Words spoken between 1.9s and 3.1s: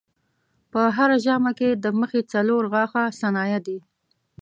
مخې څلور غاښه